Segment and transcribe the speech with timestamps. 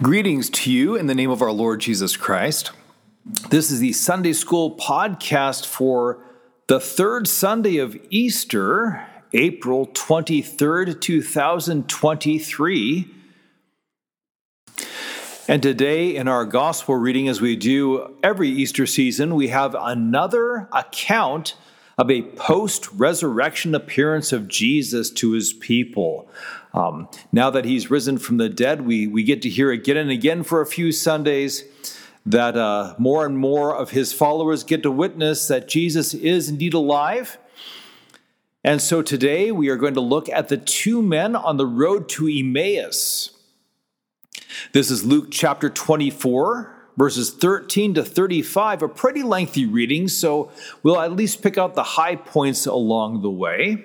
[0.00, 2.70] Greetings to you in the name of our Lord Jesus Christ.
[3.50, 6.20] This is the Sunday School podcast for
[6.68, 13.10] the third Sunday of Easter, April 23rd, 2023.
[15.48, 20.68] And today, in our gospel reading, as we do every Easter season, we have another
[20.72, 21.56] account
[21.98, 26.30] of a post resurrection appearance of Jesus to his people.
[26.72, 30.10] Um, now that he's risen from the dead, we, we get to hear again and
[30.10, 31.64] again for a few Sundays
[32.24, 36.74] that uh, more and more of his followers get to witness that Jesus is indeed
[36.74, 37.36] alive.
[38.62, 42.08] And so today we are going to look at the two men on the road
[42.10, 43.30] to Emmaus.
[44.72, 50.50] This is Luke chapter 24, verses 13 to 35, a pretty lengthy reading, so
[50.82, 53.84] we'll at least pick out the high points along the way.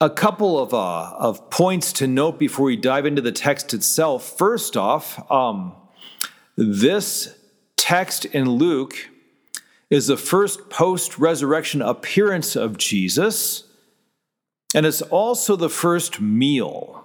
[0.00, 4.36] A couple of, uh, of points to note before we dive into the text itself.
[4.36, 5.72] First off, um,
[6.56, 7.38] this
[7.76, 9.10] text in Luke
[9.90, 13.62] is the first post resurrection appearance of Jesus,
[14.74, 17.04] and it's also the first meal.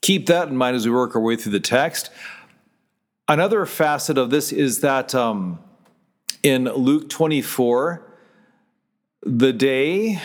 [0.00, 2.10] Keep that in mind as we work our way through the text.
[3.26, 5.58] Another facet of this is that um,
[6.42, 8.02] in Luke 24,
[9.22, 10.20] the day,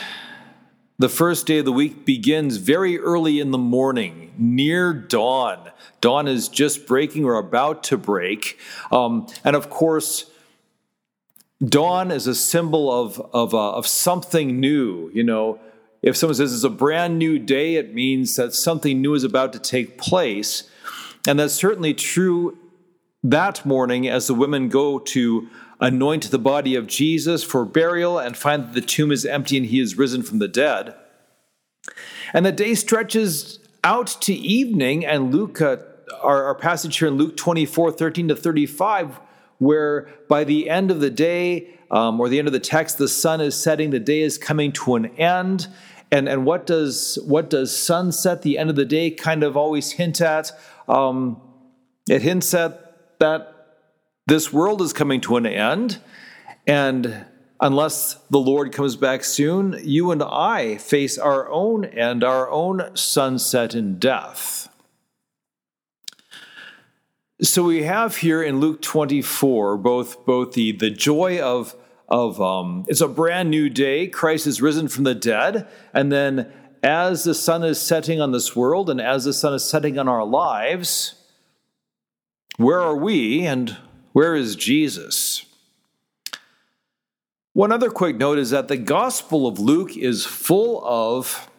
[0.98, 5.72] the first day of the week begins very early in the morning, near dawn.
[6.02, 8.60] Dawn is just breaking or about to break.
[8.92, 10.30] Um, and of course,
[11.64, 15.10] dawn is a symbol of, of, uh, of something new.
[15.14, 15.62] You know,
[16.02, 19.54] if someone says it's a brand new day, it means that something new is about
[19.54, 20.70] to take place.
[21.26, 22.58] And that's certainly true
[23.24, 25.48] that morning as the women go to
[25.80, 29.66] anoint the body of Jesus for burial and find that the tomb is empty and
[29.68, 30.96] he is risen from the dead.
[32.34, 35.78] And the day stretches out to evening, and Luke, uh,
[36.22, 39.20] our, our passage here in Luke 24 13 to 35,
[39.58, 43.08] where by the end of the day, um, or the end of the text, the
[43.08, 45.68] sun is setting, the day is coming to an end.
[46.12, 49.92] And, and what does what does sunset, the end of the day, kind of always
[49.92, 50.52] hint at?
[50.88, 51.42] Um,
[52.10, 52.89] it hints at
[53.20, 53.56] that
[54.28, 56.00] this world is coming to an end,
[56.66, 57.26] and
[57.60, 62.96] unless the Lord comes back soon, you and I face our own end, our own
[62.96, 64.70] sunset in death.
[67.42, 71.76] So we have here in Luke 24 both, both the, the joy of,
[72.08, 76.52] of um, it's a brand new day, Christ is risen from the dead, and then
[76.84, 80.08] as the sun is setting on this world and as the sun is setting on
[80.08, 81.16] our lives,
[82.60, 83.78] where are we and
[84.12, 85.46] where is Jesus?
[87.54, 91.50] One other quick note is that the Gospel of Luke is full of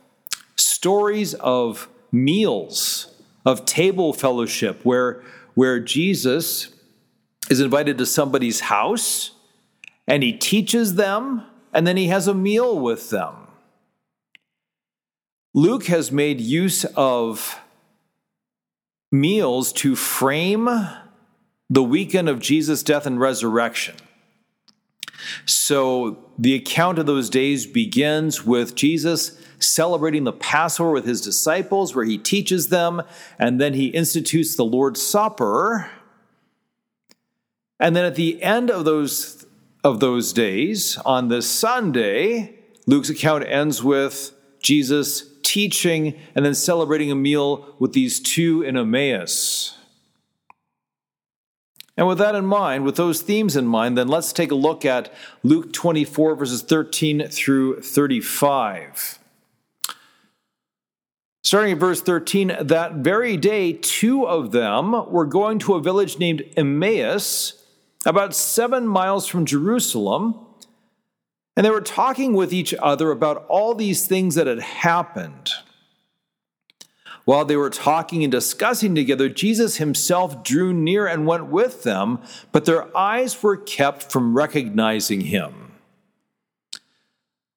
[0.57, 3.15] stories of meals,
[3.47, 5.23] of table fellowship, where,
[5.55, 6.69] where Jesus
[7.49, 9.31] is invited to somebody's house
[10.07, 13.35] and he teaches them and then he has a meal with them.
[15.55, 17.59] Luke has made use of
[19.11, 20.69] meals to frame
[21.69, 23.97] the weekend of Jesus' death and resurrection.
[25.47, 31.95] So the account of those days begins with Jesus celebrating the Passover with his disciples,
[31.95, 33.03] where he teaches them,
[33.39, 35.91] and then he institutes the Lord's Supper.
[37.79, 39.47] And then at the end of those,
[39.85, 44.33] of those days, on the Sunday, Luke's account ends with
[44.63, 49.77] Jesus teaching and then celebrating a meal with these two in Emmaus.
[51.97, 54.85] And with that in mind, with those themes in mind, then let's take a look
[54.85, 55.13] at
[55.43, 59.19] Luke 24, verses 13 through 35.
[61.43, 66.19] Starting at verse 13, that very day, two of them were going to a village
[66.19, 67.65] named Emmaus,
[68.07, 70.39] about seven miles from Jerusalem.
[71.61, 75.51] And they were talking with each other about all these things that had happened.
[77.27, 82.21] While they were talking and discussing together, Jesus himself drew near and went with them,
[82.51, 85.73] but their eyes were kept from recognizing him.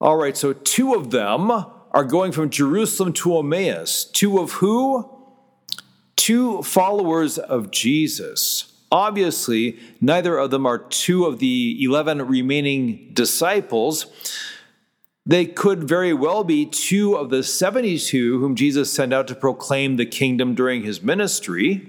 [0.02, 4.04] All right, so two of them are going from Jerusalem to Emmaus.
[4.04, 5.10] Two of who?
[6.18, 8.73] Two followers of Jesus.
[8.94, 14.06] Obviously, neither of them are two of the 11 remaining disciples.
[15.26, 19.96] They could very well be two of the 72 whom Jesus sent out to proclaim
[19.96, 21.88] the kingdom during his ministry.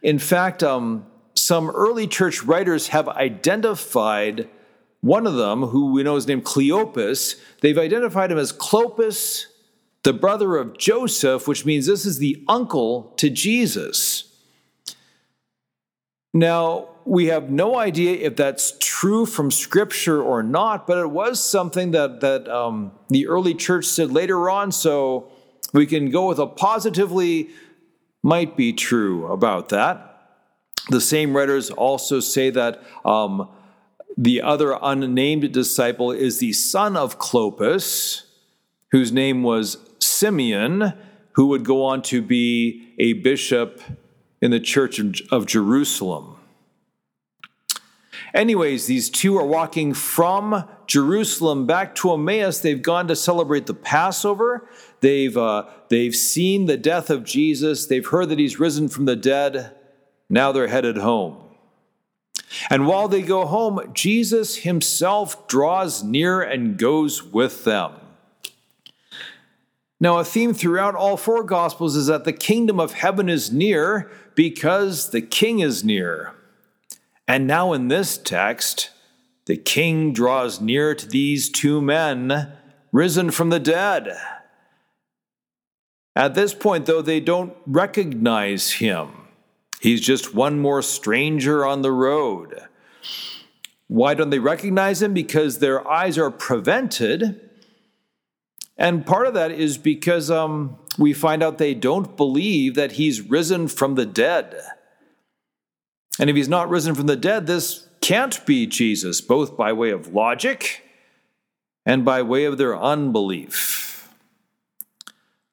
[0.00, 4.48] In fact, um, some early church writers have identified
[5.00, 9.46] one of them, who we know is named Cleopas, they've identified him as Clopas
[10.04, 14.31] the brother of Joseph, which means this is the uncle to Jesus.
[16.34, 21.42] Now, we have no idea if that's true from Scripture or not, but it was
[21.42, 25.30] something that, that um, the early church said later on, so
[25.72, 27.50] we can go with a positively
[28.22, 30.08] might be true about that.
[30.90, 33.48] The same writers also say that um,
[34.16, 38.22] the other unnamed disciple is the son of Clopas,
[38.90, 40.92] whose name was Simeon,
[41.32, 43.80] who would go on to be a bishop
[44.42, 45.00] in the church
[45.30, 46.36] of Jerusalem.
[48.34, 52.60] Anyways, these two are walking from Jerusalem back to Emmaus.
[52.60, 54.68] They've gone to celebrate the Passover.
[55.00, 57.86] They've, uh, they've seen the death of Jesus.
[57.86, 59.74] They've heard that he's risen from the dead.
[60.28, 61.36] Now they're headed home.
[62.70, 67.92] And while they go home, Jesus himself draws near and goes with them.
[70.02, 74.10] Now, a theme throughout all four Gospels is that the kingdom of heaven is near
[74.34, 76.34] because the king is near.
[77.26, 78.90] And now in this text,
[79.46, 82.52] the king draws near to these two men
[82.92, 84.16] risen from the dead.
[86.14, 89.08] At this point, though, they don't recognize him.
[89.80, 92.60] He's just one more stranger on the road.
[93.88, 95.12] Why don't they recognize him?
[95.12, 97.50] Because their eyes are prevented.
[98.76, 103.20] And part of that is because um, we find out they don't believe that he's
[103.20, 104.60] risen from the dead.
[106.18, 109.90] And if he's not risen from the dead, this can't be Jesus, both by way
[109.90, 110.82] of logic
[111.86, 114.12] and by way of their unbelief.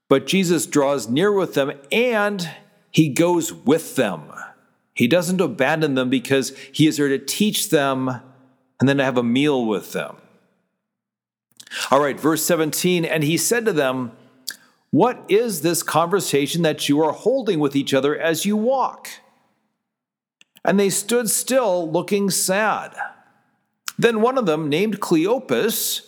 [0.08, 2.50] But Jesus draws near with them and
[2.92, 4.32] he goes with them.
[4.94, 8.10] He doesn't abandon them because he is there to teach them
[8.80, 10.18] and then to have a meal with them.
[11.92, 14.12] All right, verse 17, and he said to them,
[14.92, 19.10] What is this conversation that you are holding with each other as you walk?
[20.64, 22.96] and they stood still, looking sad.
[23.98, 26.08] Then one of them, named Cleopas,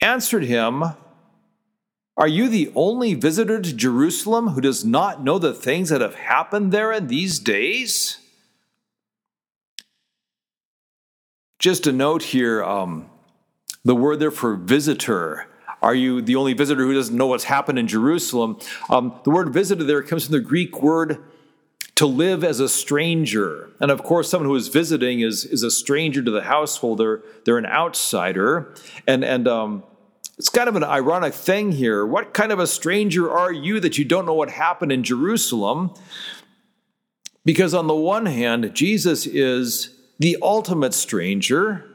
[0.00, 0.84] answered him,
[2.16, 6.14] Are you the only visitor to Jerusalem who does not know the things that have
[6.14, 8.18] happened there in these days?
[11.58, 13.10] Just a note here um,
[13.88, 15.46] the word there for visitor.
[15.80, 18.58] Are you the only visitor who doesn't know what's happened in Jerusalem?
[18.90, 21.24] Um, the word visitor there comes from the Greek word
[21.94, 23.70] to live as a stranger.
[23.80, 26.98] And of course, someone who is visiting is, is a stranger to the household.
[26.98, 28.74] They're, they're an outsider.
[29.06, 29.84] And, and um,
[30.36, 32.04] it's kind of an ironic thing here.
[32.04, 35.94] What kind of a stranger are you that you don't know what happened in Jerusalem?
[37.42, 41.86] Because on the one hand, Jesus is the ultimate stranger,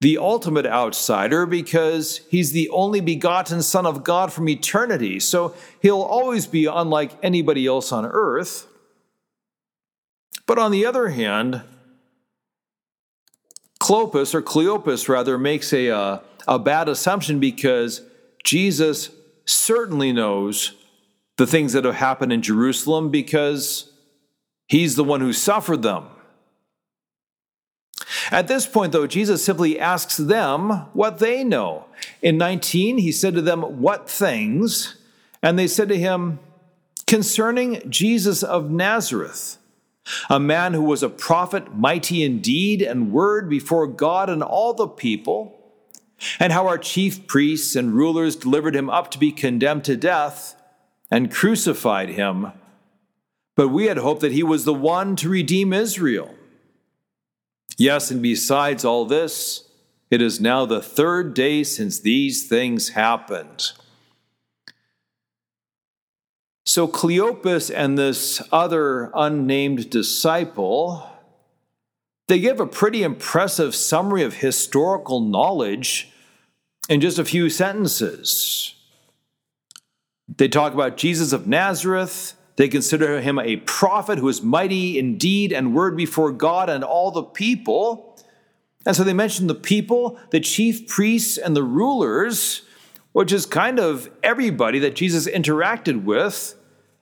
[0.00, 5.18] the ultimate outsider, because he's the only begotten Son of God from eternity.
[5.20, 8.66] So he'll always be unlike anybody else on earth.
[10.46, 11.62] But on the other hand,
[13.80, 18.02] Clopas, or Cleopas rather, makes a, uh, a bad assumption because
[18.44, 19.10] Jesus
[19.44, 20.72] certainly knows
[21.36, 23.92] the things that have happened in Jerusalem because
[24.68, 26.06] he's the one who suffered them.
[28.30, 31.86] At this point, though, Jesus simply asks them what they know.
[32.22, 34.96] In 19, he said to them, What things?
[35.42, 36.38] And they said to him,
[37.06, 39.58] Concerning Jesus of Nazareth
[40.30, 44.74] a man who was a prophet, mighty in deed and word before God and all
[44.74, 45.52] the people,
[46.38, 50.54] and how our chief priests and rulers delivered him up to be condemned to death
[51.10, 52.52] and crucified him.
[53.54, 56.34] But we had hoped that he was the one to redeem Israel.
[57.76, 59.68] Yes, and besides all this,
[60.10, 63.72] it is now the third day since these things happened.
[66.64, 71.08] So Cleopas and this other unnamed disciple,
[72.28, 76.12] they give a pretty impressive summary of historical knowledge
[76.88, 78.74] in just a few sentences.
[80.28, 82.35] They talk about Jesus of Nazareth.
[82.56, 86.82] They consider him a prophet who is mighty in deed and word before God and
[86.82, 88.18] all the people.
[88.86, 92.62] And so they mention the people, the chief priests, and the rulers
[93.16, 96.54] which is kind of everybody that Jesus interacted with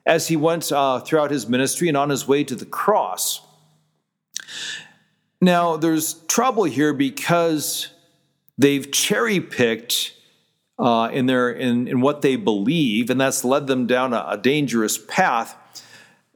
[0.05, 3.41] as he went uh, throughout his ministry and on his way to the cross.
[5.41, 7.89] Now, there's trouble here because
[8.57, 10.13] they've cherry picked
[10.77, 14.37] uh, in, their, in, in what they believe, and that's led them down a, a
[14.37, 15.55] dangerous path.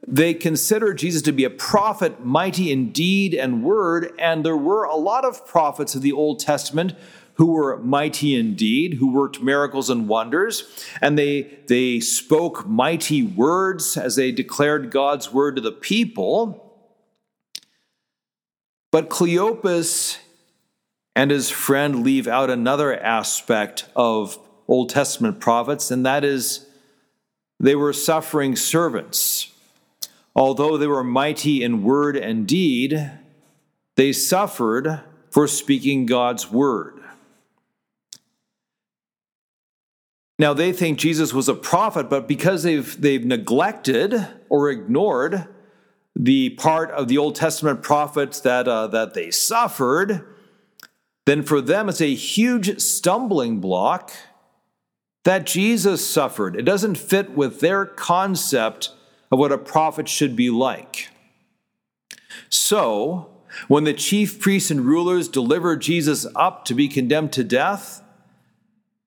[0.06, 4.84] They consider Jesus to be a prophet, mighty in deed and word, and there were
[4.84, 6.94] a lot of prophets of the Old Testament
[7.34, 13.96] who were mighty indeed, who worked miracles and wonders, and they, they spoke mighty words
[13.96, 16.66] as they declared God's word to the people.
[18.90, 20.18] But Cleopas
[21.14, 24.38] and his friend leave out another aspect of
[24.68, 26.66] Old Testament prophets, and that is
[27.58, 29.52] they were suffering servants.
[30.34, 33.10] Although they were mighty in word and deed,
[33.96, 35.00] they suffered
[35.30, 37.00] for speaking God's word.
[40.38, 45.46] Now they think Jesus was a prophet, but because they've, they've neglected or ignored
[46.16, 50.24] the part of the Old Testament prophets that, uh, that they suffered,
[51.26, 54.12] then for them it's a huge stumbling block
[55.24, 56.56] that Jesus suffered.
[56.56, 58.90] It doesn't fit with their concept
[59.30, 61.08] of what a prophet should be like.
[62.48, 63.30] So,
[63.68, 68.02] when the chief priests and rulers deliver Jesus up to be condemned to death,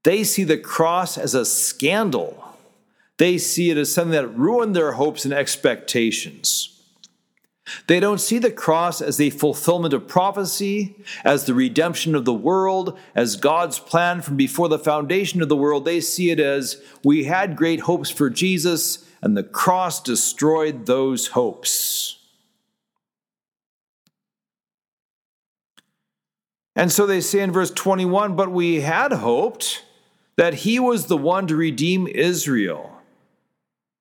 [0.03, 2.57] they see the cross as a scandal.
[3.17, 6.72] They see it as something that ruined their hopes and expectations.
[7.87, 12.33] They don't see the cross as the fulfillment of prophecy, as the redemption of the
[12.33, 15.85] world, as God's plan from before the foundation of the world.
[15.85, 21.27] They see it as we had great hopes for Jesus, and the cross destroyed those
[21.27, 22.17] hopes.
[26.75, 29.85] And so they say in verse 21 But we had hoped
[30.35, 32.92] that he was the one to redeem Israel.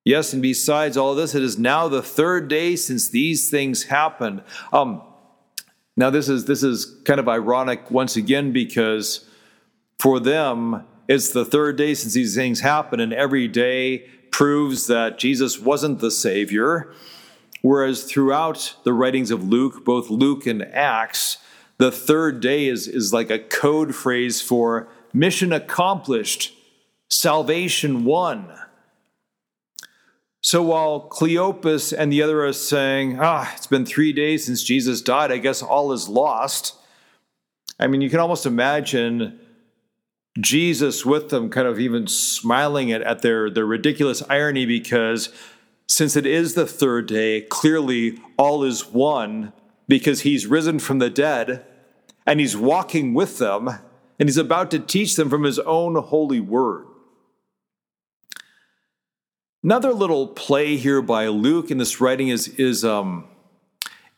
[0.05, 4.43] Yes, and besides all this, it is now the third day since these things happened.
[4.73, 5.01] Um,
[5.95, 9.29] now this is this is kind of ironic once again because
[9.99, 15.19] for them it's the third day since these things happened, and every day proves that
[15.19, 16.93] Jesus wasn't the Savior.
[17.61, 21.37] Whereas throughout the writings of Luke, both Luke and Acts,
[21.77, 26.53] the third day is, is like a code phrase for mission accomplished,
[27.09, 28.51] salvation won.
[30.43, 35.01] So while Cleopas and the other are saying, ah, it's been three days since Jesus
[35.01, 36.75] died, I guess all is lost.
[37.79, 39.39] I mean, you can almost imagine
[40.37, 45.29] Jesus with them kind of even smiling at, at their, their ridiculous irony because
[45.87, 49.53] since it is the third day, clearly all is won
[49.87, 51.65] because he's risen from the dead
[52.25, 53.69] and he's walking with them
[54.19, 56.85] and he's about to teach them from his own holy word.
[59.63, 63.23] Another little play here by Luke in this writing is, is, um,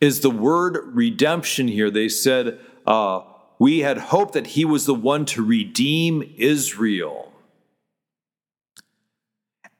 [0.01, 1.91] is the word redemption here.
[1.91, 3.21] They said, uh,
[3.59, 7.31] We had hoped that he was the one to redeem Israel.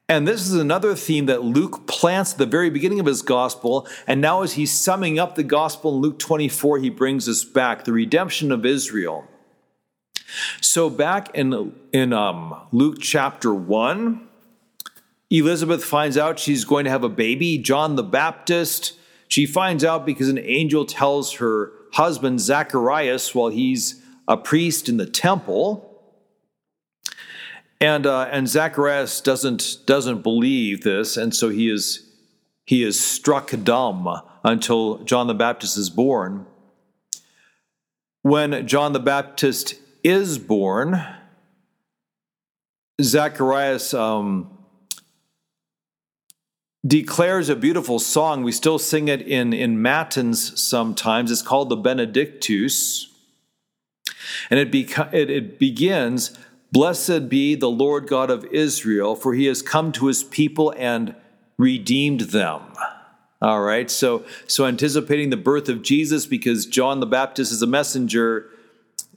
[0.08, 3.88] And this is another theme that Luke plants at the very beginning of his gospel.
[4.06, 7.82] And now, as he's summing up the gospel in Luke 24, he brings us back
[7.82, 9.26] the redemption of Israel.
[10.60, 14.25] So, back in, in um, Luke chapter 1,
[15.30, 18.92] Elizabeth finds out she's going to have a baby, John the Baptist.
[19.28, 24.98] She finds out because an angel tells her husband, Zacharias, while he's a priest in
[24.98, 25.82] the temple.
[27.80, 32.08] And, uh, and Zacharias doesn't, doesn't believe this, and so he is,
[32.64, 34.08] he is struck dumb
[34.44, 36.46] until John the Baptist is born.
[38.22, 41.04] When John the Baptist is born,
[43.00, 44.55] Zacharias um,
[46.86, 48.42] declares a beautiful song.
[48.42, 51.30] We still sing it in, in Matins sometimes.
[51.30, 53.12] It's called the Benedictus.
[54.50, 56.38] And it, beca- it, it begins
[56.72, 61.14] Blessed be the Lord God of Israel, for he has come to his people and
[61.56, 62.60] redeemed them.
[63.40, 67.66] All right, so, so anticipating the birth of Jesus, because John the Baptist is a
[67.66, 68.50] messenger,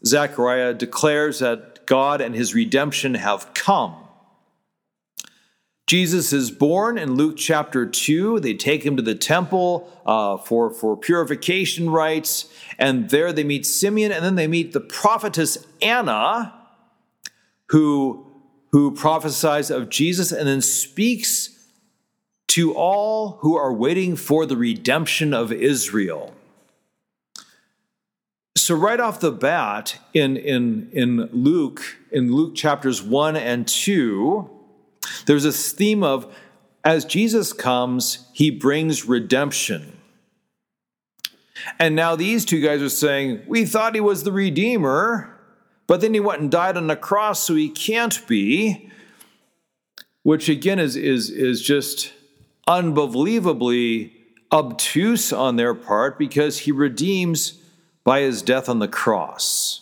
[0.06, 3.96] Zechariah declares that God and his redemption have come.
[5.90, 8.42] Jesus is born in Luke chapter 2.
[8.42, 13.66] They take him to the temple uh, for, for purification rites, and there they meet
[13.66, 16.54] Simeon, and then they meet the prophetess Anna,
[17.70, 18.24] who,
[18.72, 21.58] who prophesies of Jesus and then speaks
[22.50, 26.36] to all who are waiting for the redemption of Israel.
[28.56, 31.82] So, right off the bat, in, in, in Luke,
[32.12, 34.59] in Luke chapters 1 and 2,
[35.26, 36.34] there's this theme of
[36.84, 39.98] as Jesus comes, he brings redemption.
[41.78, 45.38] And now these two guys are saying, We thought he was the Redeemer,
[45.88, 48.90] but then he went and died on the cross, so he can't be.
[50.24, 52.14] Which again is, is, is just
[52.68, 54.14] unbelievably
[54.52, 57.62] obtuse on their part because he redeems
[58.04, 59.82] by his death on the cross.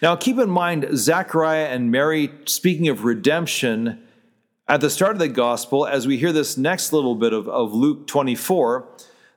[0.00, 4.00] Now, keep in mind, Zechariah and Mary, speaking of redemption,
[4.66, 7.74] at the start of the gospel, as we hear this next little bit of, of
[7.74, 8.88] Luke 24,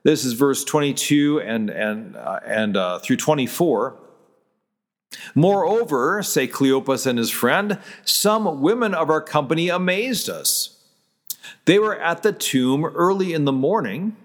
[0.02, 3.98] this is verse 22 and, and, uh, and uh, through 24.
[5.34, 10.78] Moreover, say Cleopas and his friend, some women of our company amazed us.
[11.64, 14.16] They were at the tomb early in the morning,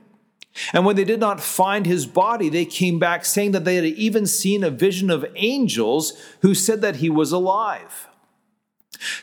[0.72, 3.86] and when they did not find his body, they came back saying that they had
[3.86, 8.08] even seen a vision of angels who said that he was alive.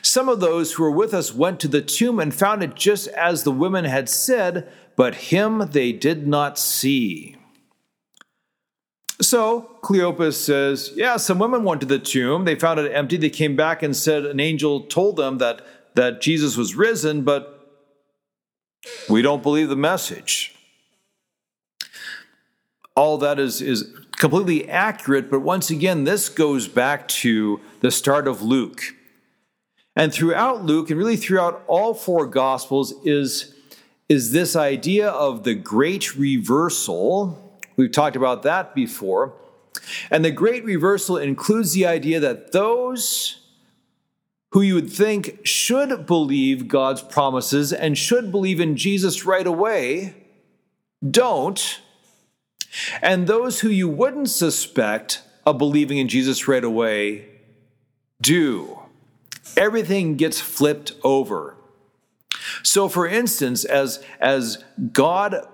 [0.01, 3.07] Some of those who were with us went to the tomb and found it just
[3.09, 7.37] as the women had said, but him they did not see.
[9.21, 12.45] So Cleopas says, Yeah, some women went to the tomb.
[12.45, 13.17] They found it empty.
[13.17, 15.61] They came back and said an angel told them that,
[15.95, 17.57] that Jesus was risen, but
[19.09, 20.55] we don't believe the message.
[22.95, 28.27] All that is, is completely accurate, but once again, this goes back to the start
[28.27, 28.95] of Luke.
[29.95, 33.55] And throughout Luke, and really throughout all four Gospels, is,
[34.07, 39.33] is this idea of the great reversal We've talked about that before.
[40.09, 43.37] And the great reversal includes the idea that those
[44.51, 50.13] who you would think should believe God's promises and should believe in Jesus right away
[51.09, 51.79] don't.
[53.01, 57.25] And those who you wouldn't suspect of believing in Jesus right away
[58.21, 58.79] do.
[59.57, 61.57] Everything gets flipped over.
[62.63, 65.47] So, for instance, as, as God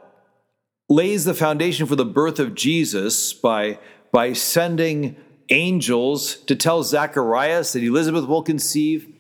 [0.89, 3.79] lays the foundation for the birth of Jesus by,
[4.11, 5.15] by sending
[5.49, 9.13] angels to tell Zacharias that Elizabeth will conceive,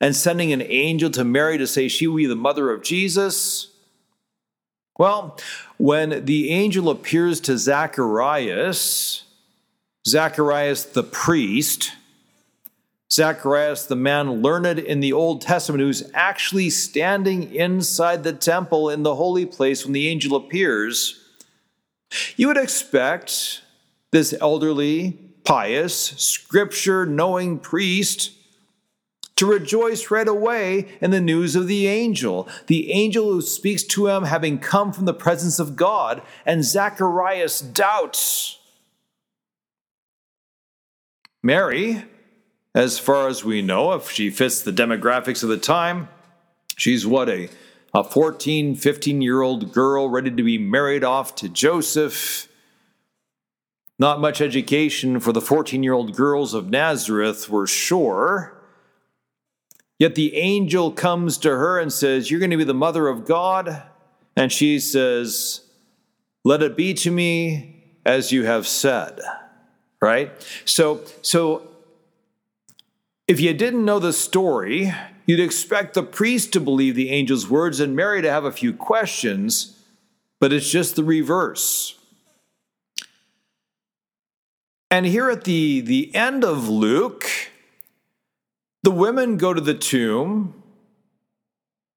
[0.00, 3.68] and sending an angel to Mary to say she will be the mother of Jesus.
[4.98, 5.38] Well,
[5.80, 9.24] when the angel appears to Zacharias,
[10.06, 11.92] Zacharias the priest,
[13.10, 19.04] Zacharias, the man learned in the Old Testament, who's actually standing inside the temple in
[19.04, 21.18] the holy place when the angel appears,
[22.36, 23.62] you would expect
[24.10, 28.32] this elderly, pious, scripture knowing priest
[29.40, 34.06] to rejoice right away in the news of the angel, the angel who speaks to
[34.06, 38.58] him having come from the presence of God, and Zacharias doubts.
[41.42, 42.04] Mary,
[42.74, 46.10] as far as we know, if she fits the demographics of the time,
[46.76, 47.48] she's what, a,
[47.94, 52.46] a 14, 15 year old girl ready to be married off to Joseph.
[53.98, 58.59] Not much education for the 14 year old girls of Nazareth, we're sure.
[60.00, 63.26] Yet the angel comes to her and says, You're going to be the mother of
[63.26, 63.82] God.
[64.34, 65.60] And she says,
[66.42, 69.20] Let it be to me as you have said.
[70.00, 70.32] Right?
[70.64, 71.68] So, so
[73.28, 74.90] if you didn't know the story,
[75.26, 78.72] you'd expect the priest to believe the angel's words and Mary to have a few
[78.72, 79.78] questions,
[80.40, 81.98] but it's just the reverse.
[84.90, 87.49] And here at the, the end of Luke,
[88.82, 90.62] the women go to the tomb.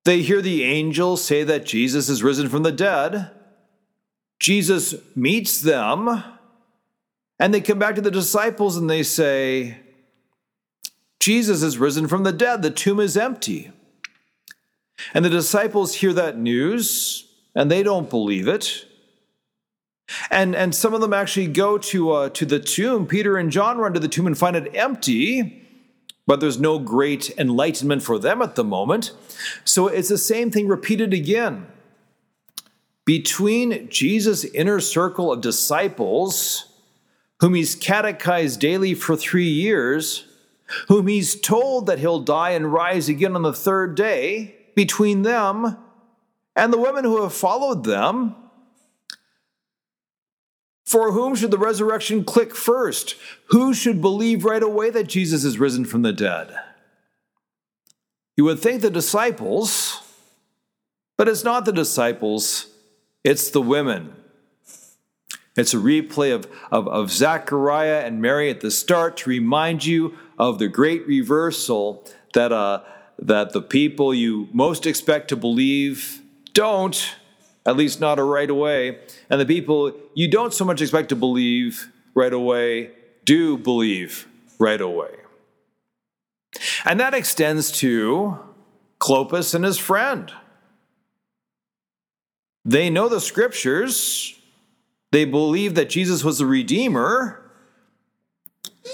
[0.06, 3.32] They hear the angel say that Jesus is risen from the dead.
[4.40, 6.24] Jesus meets them,
[7.40, 9.78] and they come back to the disciples and they say,
[11.22, 13.72] Jesus is risen from the dead, the tomb is empty.
[15.14, 18.86] And the disciples hear that news and they don't believe it.
[20.30, 23.08] And, and some of them actually go to, uh, to the tomb.
[23.08, 25.63] Peter and John run to the tomb and find it empty,
[26.26, 29.12] but there's no great enlightenment for them at the moment.
[29.64, 31.68] So it's the same thing repeated again.
[33.06, 36.68] Between Jesus' inner circle of disciples,
[37.40, 40.26] whom he's catechized daily for three years,
[40.88, 45.78] whom he's told that he'll die and rise again on the third day, between them
[46.56, 48.36] and the women who have followed them.
[50.86, 53.16] For whom should the resurrection click first?
[53.48, 56.54] Who should believe right away that Jesus is risen from the dead?
[58.36, 60.02] You would think the disciples,
[61.18, 62.68] but it's not the disciples,
[63.24, 64.14] it's the women.
[65.56, 70.18] It's a replay of, of, of Zechariah and Mary at the start to remind you
[70.40, 72.82] of the great reversal that, uh,
[73.20, 76.22] that the people you most expect to believe
[76.54, 77.16] don't,
[77.66, 79.00] at least not right away,
[79.30, 82.92] and the people you don't so much expect to believe right away
[83.26, 84.28] do believe
[84.60, 85.12] right away.
[86.86, 88.38] And that extends to
[89.00, 90.32] Clopas and his friend.
[92.66, 94.40] They know the scriptures,
[95.12, 97.40] they believe that Jesus was the Redeemer,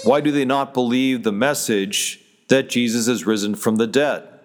[0.04, 4.39] Why do they not believe the message that Jesus is risen from the dead?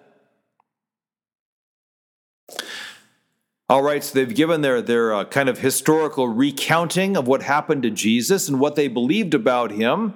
[3.68, 7.82] All right, so they've given their, their uh, kind of historical recounting of what happened
[7.82, 10.14] to Jesus and what they believed about him.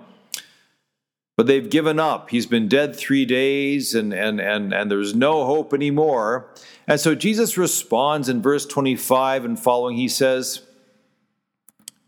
[1.36, 2.30] But they've given up.
[2.30, 6.54] He's been dead three days and, and, and, and there's no hope anymore.
[6.86, 9.96] And so Jesus responds in verse 25 and following.
[9.96, 10.62] He says,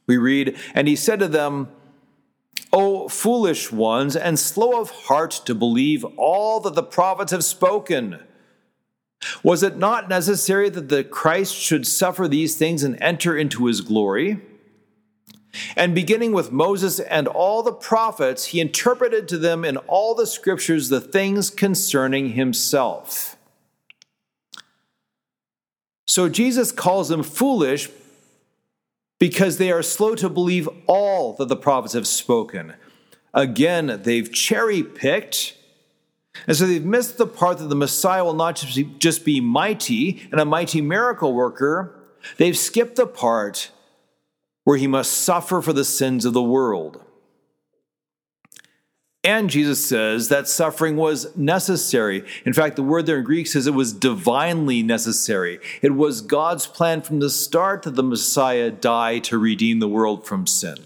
[0.06, 1.70] We read, And he said to them,
[2.72, 8.20] O foolish ones, and slow of heart to believe all that the prophets have spoken.
[9.42, 13.80] Was it not necessary that the Christ should suffer these things and enter into his
[13.80, 14.40] glory?
[15.76, 20.26] And beginning with Moses and all the prophets, he interpreted to them in all the
[20.26, 23.36] scriptures the things concerning himself.
[26.06, 27.90] So Jesus calls them foolish
[29.18, 32.74] because they are slow to believe all that the prophets have spoken.
[33.32, 35.56] Again, they've cherry picked
[36.46, 38.56] and so they've missed the part that the Messiah will not
[38.98, 41.94] just be mighty and a mighty miracle worker,
[42.38, 43.70] they've skipped the part
[44.64, 47.04] where he must suffer for the sins of the world.
[49.24, 52.24] And Jesus says that suffering was necessary.
[52.44, 55.60] In fact, the word there in Greek says it was divinely necessary.
[55.80, 60.26] It was God's plan from the start that the Messiah die to redeem the world
[60.26, 60.76] from sin.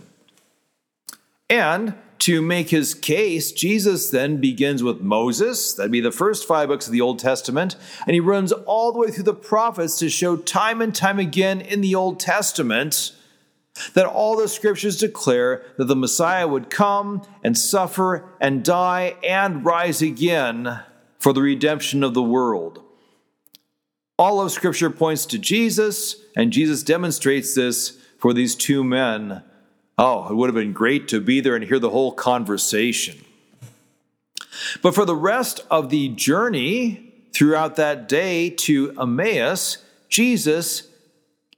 [1.48, 6.68] And to make his case, Jesus then begins with Moses, that'd be the first five
[6.68, 7.76] books of the Old Testament,
[8.06, 11.60] and he runs all the way through the prophets to show time and time again
[11.60, 13.12] in the Old Testament
[13.94, 19.64] that all the scriptures declare that the Messiah would come and suffer and die and
[19.64, 20.80] rise again
[21.18, 22.82] for the redemption of the world.
[24.18, 29.42] All of scripture points to Jesus, and Jesus demonstrates this for these two men
[29.98, 33.24] Oh, it would have been great to be there and hear the whole conversation.
[34.82, 39.78] But for the rest of the journey throughout that day to Emmaus,
[40.08, 40.88] Jesus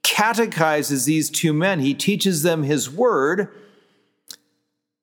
[0.03, 1.79] catechizes these two men.
[1.79, 3.49] He teaches them his word.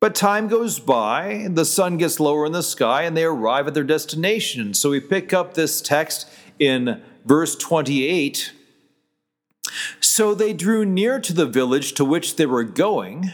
[0.00, 3.74] But time goes by, the sun gets lower in the sky, and they arrive at
[3.74, 4.74] their destination.
[4.74, 8.52] So we pick up this text in verse 28
[10.16, 13.30] so they drew near to the village to which they were going.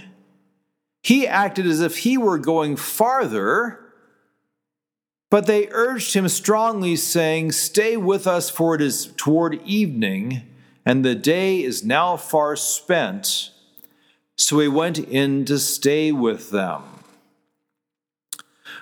[1.00, 3.78] He acted as if he were going farther,
[5.30, 10.42] but they urged him strongly, saying, Stay with us, for it is toward evening,
[10.84, 13.52] and the day is now far spent.
[14.36, 16.82] So he went in to stay with them.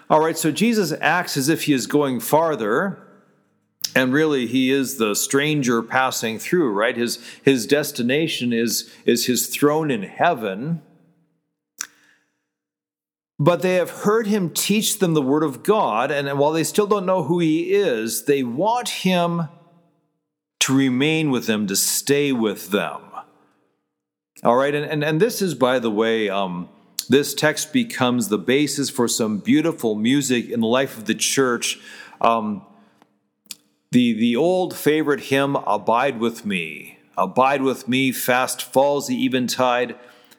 [0.08, 3.09] All right, so Jesus acts as if he is going farther.
[3.94, 6.96] And really, he is the stranger passing through, right?
[6.96, 10.82] His, his destination is, is his throne in heaven.
[13.38, 16.86] But they have heard him teach them the word of God, and while they still
[16.86, 19.48] don't know who he is, they want him
[20.60, 23.00] to remain with them, to stay with them.
[24.44, 26.68] All right, and, and, and this is, by the way, um,
[27.08, 31.78] this text becomes the basis for some beautiful music in the life of the church.
[32.20, 32.64] Um,
[33.90, 36.98] the, the old favorite hymn, Abide with Me.
[37.16, 39.96] Abide with me, fast falls the eventide.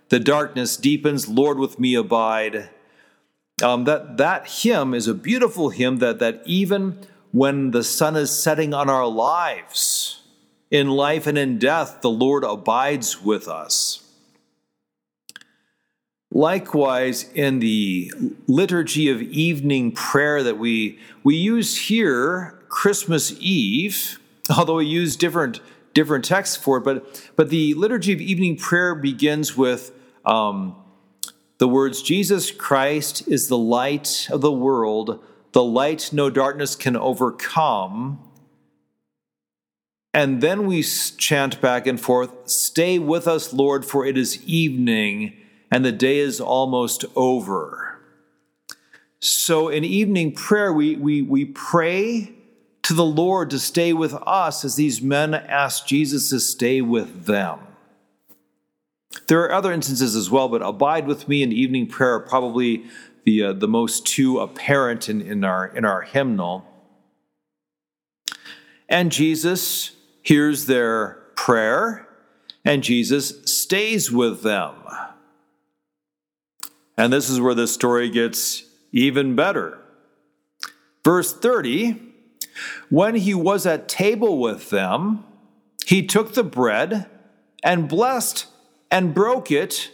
[0.10, 2.70] The darkness deepens, Lord, with me abide.
[3.62, 7.00] Um, that, that hymn is a beautiful hymn that, that even
[7.32, 10.24] when the sun is setting on our lives,
[10.72, 14.08] in life and in death, the Lord abides with us.
[16.34, 18.12] Likewise, in the
[18.48, 24.20] liturgy of evening prayer that we, we use here Christmas Eve,
[24.58, 25.60] although we use different
[25.94, 29.92] different texts for it, but but the liturgy of evening prayer begins with
[30.26, 30.76] um,
[31.60, 36.96] the words Jesus Christ is the light of the world, the light no darkness can
[36.96, 38.20] overcome.
[40.14, 45.38] And then we chant back and forth, Stay with us, Lord, for it is evening
[45.72, 48.00] and the day is almost over.
[49.20, 52.34] So in evening prayer, we, we, we pray
[52.92, 57.24] to the Lord to stay with us as these men ask Jesus to stay with
[57.24, 57.60] them.
[59.30, 62.84] There are other instances as well, but abide with me in evening prayer are probably
[63.24, 66.66] the, uh, the most two apparent in, in, our, in our hymnal.
[68.90, 72.10] And Jesus hears their prayer,
[72.66, 74.76] and Jesus stays with them.
[76.98, 79.80] And this is where the story gets even better.
[81.06, 82.10] Verse 30
[82.90, 85.24] when he was at table with them,
[85.86, 87.08] he took the bread
[87.64, 88.48] and blessed
[88.90, 89.92] and broke it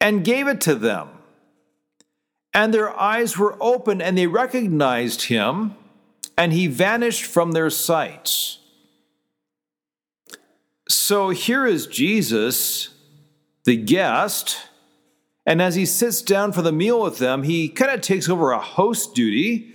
[0.00, 1.08] and gave it to them.
[2.52, 5.74] and their eyes were opened, and they recognized him,
[6.36, 8.56] and he vanished from their sight.
[10.88, 12.88] So here is Jesus,
[13.64, 14.58] the guest,
[15.46, 18.50] and as he sits down for the meal with them, he kind of takes over
[18.50, 19.72] a host duty.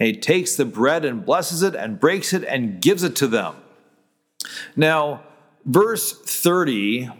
[0.00, 3.26] And he takes the bread and blesses it and breaks it and gives it to
[3.26, 3.54] them.
[4.76, 5.22] Now,
[5.64, 7.10] verse 30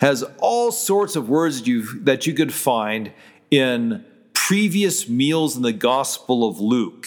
[0.00, 3.12] has all sorts of words that you, that you could find
[3.50, 7.06] in previous meals in the Gospel of Luke.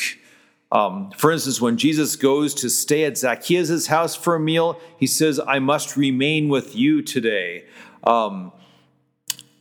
[0.71, 5.07] Um, for instance, when Jesus goes to stay at Zacchaeus' house for a meal, he
[5.07, 7.65] says, I must remain with you today.
[8.03, 8.51] Um,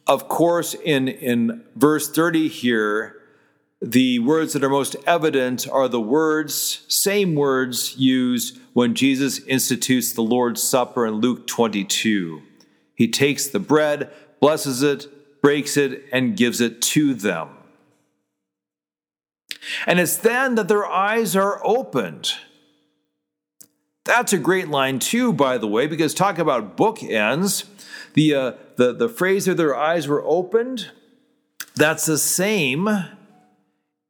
[0.06, 3.15] of course, in, in verse 30 here,
[3.80, 10.12] the words that are most evident are the words, same words used when Jesus institutes
[10.12, 12.42] the Lord's Supper in Luke 22.
[12.94, 14.10] He takes the bread,
[14.40, 17.50] blesses it, breaks it, and gives it to them.
[19.86, 22.32] And it's then that their eyes are opened.
[24.04, 27.64] That's a great line, too, by the way, because talk about bookends.
[28.14, 30.90] The, uh, the, the phrase that their eyes were opened,
[31.74, 32.88] that's the same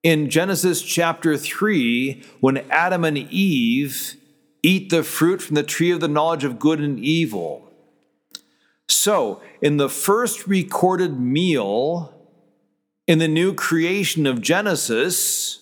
[0.02, 4.14] in Genesis chapter 3 when Adam and Eve
[4.62, 7.70] eat the fruit from the tree of the knowledge of good and evil.
[8.88, 12.12] So, in the first recorded meal
[13.06, 15.60] in the new creation of Genesis,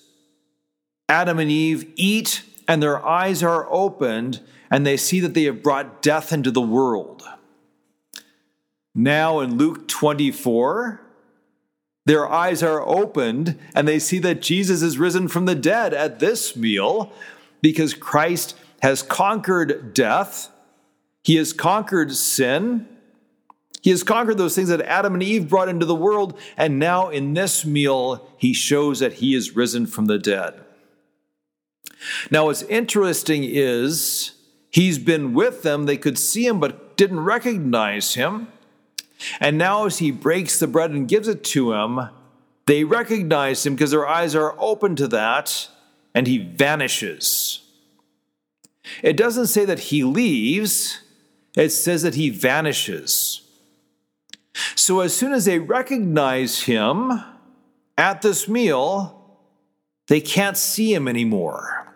[1.09, 5.63] Adam and Eve eat and their eyes are opened and they see that they have
[5.63, 7.23] brought death into the world.
[8.95, 11.04] Now in Luke 24,
[12.07, 16.19] their eyes are opened and they see that Jesus is risen from the dead at
[16.19, 17.13] this meal
[17.63, 20.51] because Christ has conquered death,
[21.23, 22.87] he has conquered sin,
[23.81, 27.11] he has conquered those things that Adam and Eve brought into the world, and now
[27.11, 30.55] in this meal, he shows that he is risen from the dead.
[32.31, 34.33] Now, what's interesting is
[34.71, 35.85] he's been with them.
[35.85, 38.49] They could see him, but didn't recognize him.
[39.41, 42.09] And now, as he breaks the bread and gives it to him,
[42.67, 45.69] they recognize him because their eyes are open to that,
[46.15, 47.61] and he vanishes.
[49.03, 51.01] It doesn't say that he leaves,
[51.57, 53.43] it says that he vanishes.
[54.75, 57.13] So as soon as they recognize him
[57.97, 59.39] at this meal,
[60.09, 61.93] they can't see him anymore.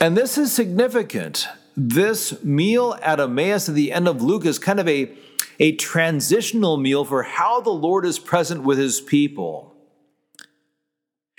[0.00, 1.48] And this is significant.
[1.80, 5.16] This meal at Emmaus at the end of Luke is kind of a,
[5.60, 9.76] a transitional meal for how the Lord is present with his people.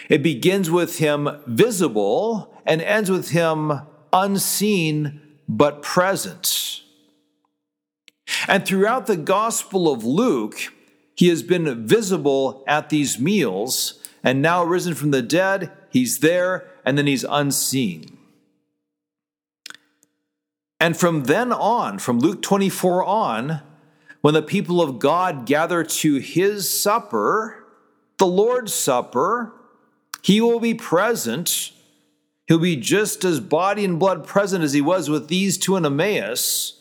[0.08, 3.82] It begins with him visible and ends with him
[4.14, 6.84] unseen but present.
[8.48, 10.58] And throughout the Gospel of Luke,
[11.16, 16.66] he has been visible at these meals, and now risen from the dead, he's there,
[16.86, 18.19] and then he's unseen.
[20.80, 23.62] And from then on, from Luke 24 on,
[24.22, 27.66] when the people of God gather to his supper,
[28.18, 29.54] the Lord's Supper,
[30.22, 31.72] he will be present.
[32.48, 35.86] He'll be just as body and blood present as he was with these two in
[35.86, 36.80] Emmaus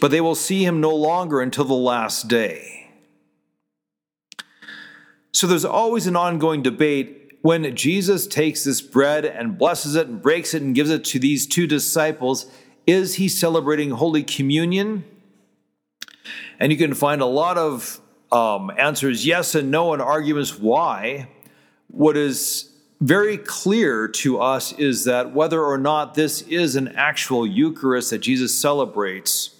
[0.00, 2.90] but they will see him no longer until the last day.
[5.32, 10.20] So there's always an ongoing debate when Jesus takes this bread and blesses it and
[10.20, 12.50] breaks it and gives it to these two disciples.
[12.86, 15.04] Is he celebrating Holy Communion?
[16.58, 18.00] And you can find a lot of
[18.32, 21.28] um, answers yes and no, and arguments why.
[21.88, 22.70] What is
[23.00, 28.18] very clear to us is that whether or not this is an actual Eucharist that
[28.18, 29.54] Jesus celebrates,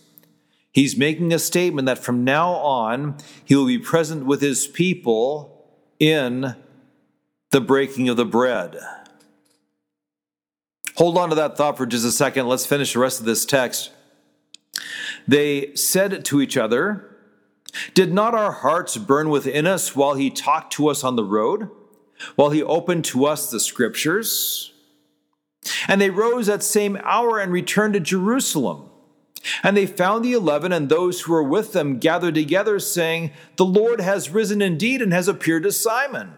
[0.78, 5.66] He's making a statement that from now on, he will be present with his people
[5.98, 6.54] in
[7.50, 8.78] the breaking of the bread.
[10.96, 12.48] Hold on to that thought for just a second.
[12.48, 13.90] Let's finish the rest of this text.
[15.26, 17.16] They said to each other,
[17.94, 21.70] Did not our hearts burn within us while he talked to us on the road,
[22.34, 24.72] while he opened to us the scriptures?
[25.86, 28.90] And they rose that same hour and returned to Jerusalem.
[29.62, 33.64] And they found the eleven and those who were with them gathered together, saying, The
[33.64, 36.34] Lord has risen indeed and has appeared to Simon.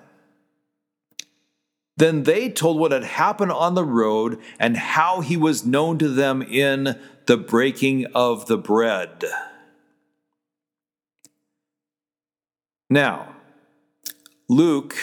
[2.00, 6.08] Then they told what had happened on the road and how he was known to
[6.08, 9.22] them in the breaking of the bread.
[12.88, 13.36] Now,
[14.48, 14.96] Luke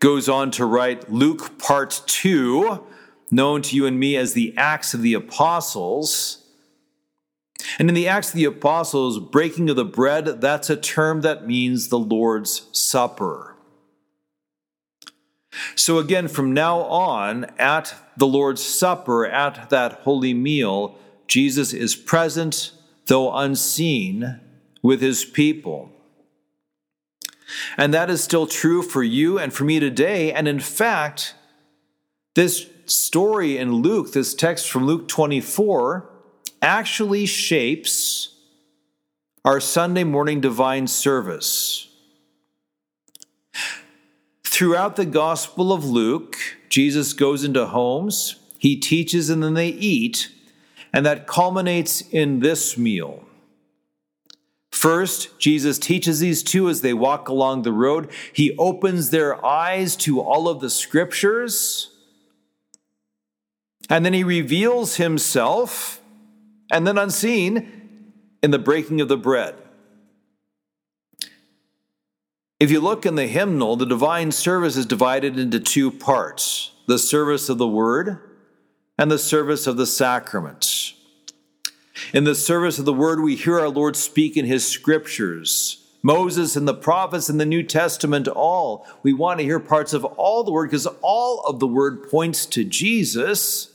[0.00, 2.82] goes on to write Luke part 2,
[3.30, 6.46] known to you and me as the Acts of the Apostles.
[7.78, 11.46] And in the Acts of the Apostles, breaking of the bread, that's a term that
[11.46, 13.47] means the Lord's Supper.
[15.74, 21.94] So, again, from now on, at the Lord's Supper, at that holy meal, Jesus is
[21.94, 22.72] present,
[23.06, 24.40] though unseen,
[24.82, 25.90] with his people.
[27.76, 30.32] And that is still true for you and for me today.
[30.32, 31.34] And in fact,
[32.34, 36.08] this story in Luke, this text from Luke 24,
[36.60, 38.34] actually shapes
[39.44, 41.87] our Sunday morning divine service.
[44.58, 46.36] Throughout the Gospel of Luke,
[46.68, 50.32] Jesus goes into homes, he teaches, and then they eat,
[50.92, 53.22] and that culminates in this meal.
[54.72, 58.10] First, Jesus teaches these two as they walk along the road.
[58.32, 61.96] He opens their eyes to all of the scriptures.
[63.88, 66.00] And then he reveals himself,
[66.68, 68.10] and then unseen,
[68.42, 69.54] in the breaking of the bread.
[72.60, 76.98] If you look in the hymnal, the divine service is divided into two parts the
[76.98, 78.18] service of the word
[78.98, 80.94] and the service of the sacraments.
[82.14, 85.84] In the service of the word, we hear our Lord speak in his scriptures.
[86.02, 88.86] Moses and the prophets in the New Testament, all.
[89.02, 92.46] We want to hear parts of all the word because all of the word points
[92.46, 93.70] to Jesus.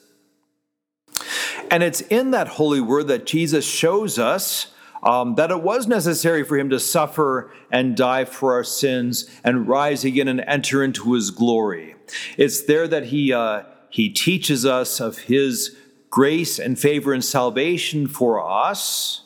[1.70, 4.73] And it's in that holy word that Jesus shows us
[5.04, 9.68] um, that it was necessary for him to suffer and die for our sins and
[9.68, 11.96] rise again and enter into his glory.
[12.38, 15.76] It's there that he, uh, he teaches us of his
[16.10, 19.22] grace and favor and salvation for us.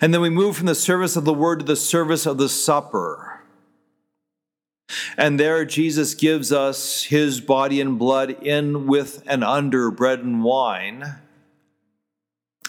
[0.00, 2.48] And then we move from the service of the word to the service of the
[2.48, 3.42] supper.
[5.16, 10.44] And there Jesus gives us his body and blood in, with, and under bread and
[10.44, 11.16] wine.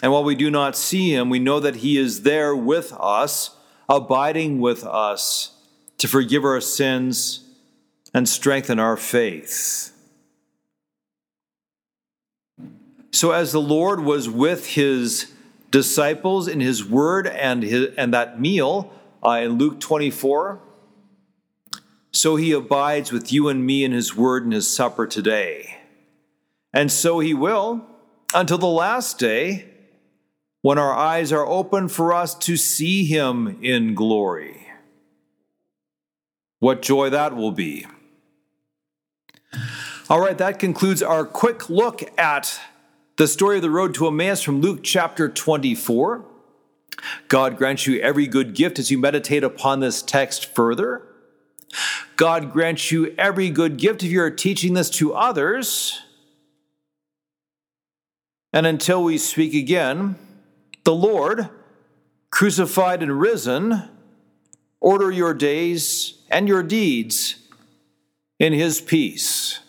[0.02, 3.56] And while we do not see him, we know that he is there with us,
[3.88, 5.56] abiding with us
[5.98, 7.44] to forgive our sins
[8.14, 9.92] and strengthen our faith.
[13.12, 15.32] So, as the Lord was with his
[15.70, 18.92] disciples in his word and, his, and that meal
[19.24, 20.60] uh, in Luke 24,
[22.12, 25.78] so he abides with you and me in his word and his supper today.
[26.72, 27.84] And so he will
[28.34, 29.66] until the last day
[30.62, 34.66] when our eyes are open for us to see him in glory.
[36.58, 37.86] What joy that will be.
[40.10, 42.60] All right, that concludes our quick look at
[43.16, 46.24] the story of the road to Emmaus from Luke chapter 24.
[47.28, 51.02] God grants you every good gift as you meditate upon this text further.
[52.16, 56.00] God grants you every good gift if you're teaching this to others.
[58.52, 60.16] And until we speak again,
[60.88, 61.50] the Lord,
[62.30, 63.90] crucified and risen,
[64.80, 67.34] order your days and your deeds
[68.38, 69.60] in his peace.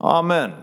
[0.00, 0.54] Amen.